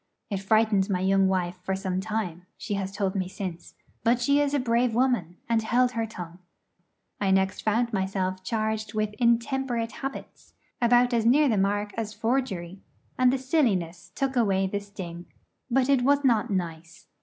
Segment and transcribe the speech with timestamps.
[0.31, 4.39] It frightened my young wife for some time, she has told me since; but she
[4.41, 6.39] is a brave woman, and held her tongue.
[7.19, 12.81] I next found myself charged with 'intemperate habits' about as near the mark as forgery;
[13.19, 15.27] and the silliness took away the sting.
[15.69, 17.05] But it was not nice.